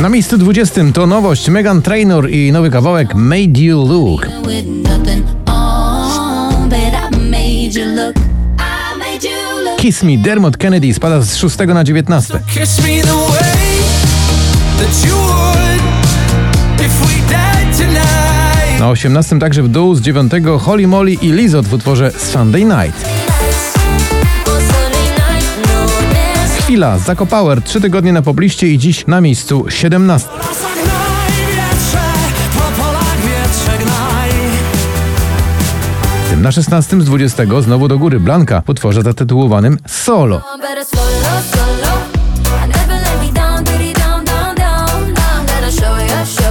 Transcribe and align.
Na 0.00 0.08
miejscu 0.08 0.38
20 0.38 0.92
to 0.94 1.06
nowość 1.06 1.48
Megan 1.48 1.82
Trainor 1.82 2.30
i 2.30 2.52
nowy 2.52 2.70
kawałek 2.70 3.14
Made 3.14 3.60
You 3.60 3.88
Look. 3.88 4.26
Kiss 9.82 10.02
Me 10.02 10.18
Dermot 10.18 10.56
Kennedy 10.56 10.94
spada 10.94 11.20
z 11.20 11.36
6 11.36 11.58
na 11.58 11.84
19. 11.84 12.40
Kiss 12.54 12.78
me 12.78 13.02
the 13.02 13.14
way 13.14 13.72
that 14.78 15.06
you 15.06 15.16
would 15.16 15.82
if 16.80 17.00
we 17.00 17.28
died 17.28 17.76
tonight. 17.78 18.80
Na 18.80 18.90
18 18.90 19.38
także 19.38 19.62
w 19.62 19.68
dół 19.68 19.94
z 19.94 20.00
9 20.00 20.32
Holly 20.60 20.86
Molly 20.86 21.12
i 21.12 21.32
Lizot 21.32 21.66
w 21.66 21.74
utworze 21.74 22.10
Sunday 22.10 22.64
Night. 22.64 23.11
Chwila, 26.72 26.98
Zako 26.98 27.26
Power, 27.26 27.62
3 27.62 27.80
tygodnie 27.80 28.12
na 28.12 28.22
pobliście 28.22 28.68
i 28.68 28.78
dziś 28.78 29.06
na 29.06 29.20
miejscu 29.20 29.64
17. 29.68 30.28
Zagnaj 30.28 31.32
wietrze, 31.46 32.02
po 32.54 32.82
polach 32.82 33.16
wietrze 33.16 33.84
gnaj. 33.84 34.30
Tym 36.30 36.42
na 36.42 36.52
16 36.52 37.00
z 37.00 37.04
20 37.04 37.42
znowu 37.60 37.88
do 37.88 37.98
góry 37.98 38.20
Blanka 38.20 38.62
w 38.66 38.68
utworze 38.68 39.02
zatytułowanym 39.02 39.78
Solo. 39.86 40.42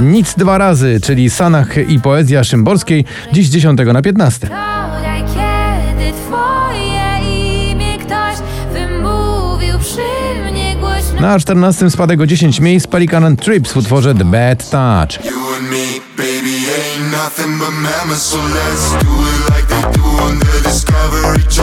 Nic 0.00 0.34
dwa 0.34 0.58
razy, 0.58 1.00
czyli 1.02 1.30
Sanach 1.30 1.88
i 1.88 2.00
poezja 2.00 2.44
Szymborskiej, 2.44 3.04
dziś 3.32 3.46
z 3.46 3.50
10 3.50 3.80
na 3.92 4.02
15. 4.02 4.48
Na 11.20 11.38
14 11.38 11.90
spadek 11.90 12.20
o 12.20 12.26
10 12.26 12.60
miejsc 12.60 12.86
Pelican 12.86 13.24
and 13.24 13.42
Trips 13.42 13.72
w 13.72 13.76
utworze 13.76 14.14
The 14.14 14.24
Bad 14.24 14.70
Touch. 14.70 15.28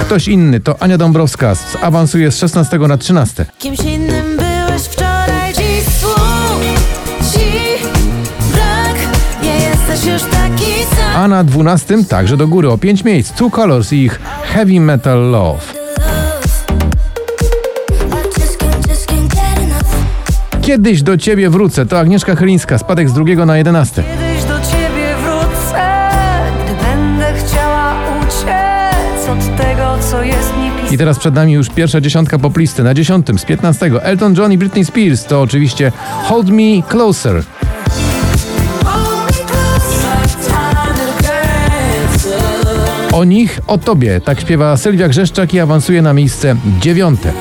Ktoś 0.05 0.27
inny 0.27 0.59
to 0.59 0.81
Ania 0.83 0.97
Dąbrowska, 0.97 1.55
z- 1.55 1.75
awansuje 1.81 2.31
z 2.31 2.37
16 2.37 2.77
na 2.87 2.97
13. 2.97 3.45
Kimś 3.59 3.79
innym 3.79 4.37
byłeś 4.37 4.81
wczoraj, 4.81 5.53
dziś 5.53 5.83
słów 5.99 6.61
ci 7.33 7.45
brak. 8.53 8.95
Nie 9.43 9.55
jesteś 9.55 10.11
już 10.13 10.21
taki 10.31 10.95
sam. 10.95 11.15
A 11.23 11.27
na 11.27 11.43
12 11.43 12.03
także 12.03 12.37
do 12.37 12.47
góry 12.47 12.69
o 12.69 12.77
5 12.77 13.03
miejsc 13.03 13.31
Two 13.33 13.49
Colors 13.49 13.93
i 13.93 13.95
ich 13.97 14.19
Heavy 14.43 14.79
Metal 14.79 15.31
Love. 15.31 15.74
Kiedyś 20.65 21.03
do 21.03 21.17
ciebie 21.17 21.49
wrócę 21.49 21.85
to 21.85 21.99
Agnieszka 21.99 22.35
Chylińska, 22.35 22.77
spadek 22.77 23.09
z 23.09 23.13
drugiego 23.13 23.45
na 23.45 23.57
11. 23.57 24.03
Kiedyś 24.03 24.43
do 24.43 24.59
ciebie 24.71 25.15
wrócę, 25.23 25.83
gdy 26.65 26.85
będę 26.85 27.33
chciała 27.33 27.95
uciec 28.19 29.29
od 29.29 29.57
tego, 29.57 29.97
co 30.11 30.23
jest 30.23 30.57
mi 30.57 30.67
I 30.67 30.81
pisane. 30.81 30.97
teraz 30.97 31.19
przed 31.19 31.35
nami 31.35 31.53
już 31.53 31.69
pierwsza 31.69 32.01
dziesiątka 32.01 32.39
poplisty. 32.39 32.83
Na 32.83 32.93
dziesiątym 32.93 33.39
z 33.39 33.45
15 33.45 33.91
Elton 34.01 34.35
John 34.37 34.51
i 34.51 34.57
Britney 34.57 34.85
Spears 34.85 35.25
to 35.25 35.41
oczywiście 35.41 35.91
Hold 36.23 36.49
Me 36.49 36.83
Closer. 36.89 37.43
O 43.11 43.23
nich, 43.23 43.59
o 43.67 43.77
tobie, 43.77 44.21
tak 44.21 44.41
śpiewa 44.41 44.77
Sylwia 44.77 45.07
Grzeszczak 45.07 45.53
i 45.53 45.59
awansuje 45.59 46.01
na 46.01 46.13
miejsce 46.13 46.55
dziewiąte. 46.81 47.33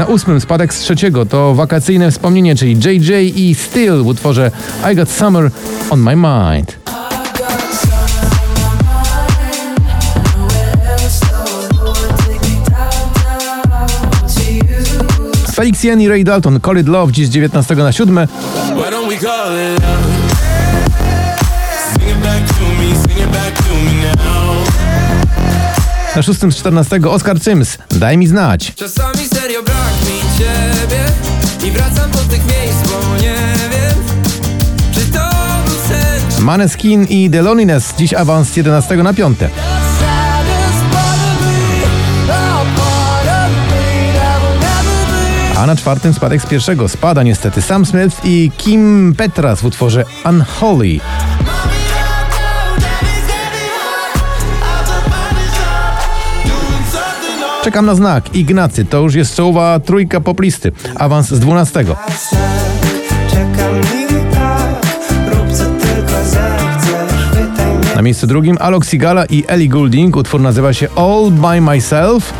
Na 0.00 0.06
ósmym 0.06 0.40
spadek 0.40 0.74
z 0.74 0.80
trzeciego 0.80 1.26
to 1.26 1.54
wakacyjne 1.54 2.10
wspomnienie, 2.10 2.56
czyli 2.56 2.72
JJ 2.72 3.12
i 3.36 3.54
Still 3.54 4.02
w 4.02 4.06
utworze 4.06 4.50
I 4.92 4.96
Got 4.96 5.10
Summer 5.10 5.50
on 5.90 6.00
My 6.00 6.16
Mind. 6.16 6.78
Felix 15.54 15.84
Jen 15.84 16.00
i 16.00 16.08
Ray 16.08 16.24
Dalton, 16.24 16.60
Call 16.60 16.78
It 16.78 16.88
Love, 16.88 17.12
dziś 17.12 17.26
z 17.26 17.30
19 17.30 17.74
na 17.74 17.92
7. 17.92 18.14
Why 18.16 18.90
don't 18.90 19.08
we 19.08 19.16
call 19.16 19.52
it 19.52 19.82
love? 19.82 20.04
Sing 21.92 22.10
it 22.10 22.18
back 22.22 22.48
to 22.48 22.64
me, 22.64 23.02
sing 23.02 23.18
it 23.18 23.32
back 23.32 23.56
to 23.56 23.74
me 23.74 24.14
now. 24.16 24.66
Na 26.16 26.22
szóstym 26.22 26.52
z 26.52 26.56
14 26.56 27.00
Oscar 27.10 27.40
Sims, 27.40 27.78
Daj 27.90 28.18
mi 28.18 28.26
znać. 28.26 28.74
Czasami 28.74 29.28
serio 29.28 29.60
ciebie 29.62 29.79
i 31.64 31.70
wracam 31.70 32.10
do 32.10 32.18
tych 32.18 32.46
miejsc, 32.46 32.90
bo 32.90 33.16
nie 33.16 33.36
wiem, 33.70 34.04
czy 34.92 35.12
to 35.12 35.30
był 35.64 35.74
sen, 35.88 36.44
Maneskin 36.44 37.04
i 37.04 37.30
The 37.30 37.42
Loneliness, 37.42 37.94
dziś 37.98 38.14
awans 38.14 38.48
z 38.48 38.56
11 38.56 38.96
na 38.96 39.14
5. 39.14 39.38
A 45.56 45.66
na 45.66 45.76
czwartym 45.76 46.14
spadek 46.14 46.42
z 46.42 46.46
pierwszego 46.46 46.88
spada 46.88 47.22
niestety 47.22 47.62
Sam 47.62 47.86
Smith 47.86 48.20
i 48.24 48.50
Kim 48.56 49.14
Petras 49.16 49.60
w 49.60 49.64
utworze 49.64 50.04
Unholy. 50.24 51.00
Czekam 57.62 57.86
na 57.86 57.94
znak. 57.94 58.34
Ignacy, 58.34 58.84
to 58.84 59.00
już 59.00 59.14
jest 59.14 59.36
czołowa 59.36 59.80
trójka 59.80 60.20
poplisty. 60.20 60.72
Awans 60.94 61.28
z 61.28 61.40
12. 61.40 61.84
Czekam 63.30 63.80
i 63.80 64.34
tak, 64.34 64.86
rób 65.34 65.52
co 65.52 65.64
tylko 65.64 66.24
zechcesz, 66.24 67.24
pytaj 67.32 67.76
mnie 67.76 67.94
Na 67.96 68.02
miejscu 68.02 68.26
drugim 68.26 68.56
Alok 68.60 68.84
Sigala 68.84 69.24
i 69.24 69.44
Ellie 69.46 69.68
Goulding. 69.68 70.16
Utwór 70.16 70.40
nazywa 70.40 70.72
się 70.72 70.88
All 70.96 71.30
By 71.30 71.60
Myself. 71.60 72.32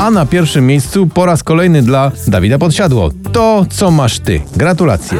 A 0.00 0.10
na 0.10 0.26
pierwszym 0.26 0.66
miejscu 0.66 1.06
po 1.06 1.26
raz 1.26 1.42
kolejny 1.42 1.82
dla 1.82 2.12
Dawida 2.26 2.58
Podsiadło. 2.58 3.10
To, 3.32 3.66
co 3.70 3.90
masz 3.90 4.18
ty. 4.18 4.40
Gratulacje. 4.56 5.18